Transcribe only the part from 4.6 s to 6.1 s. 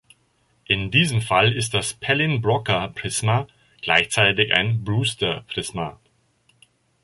Brewster-Prisma.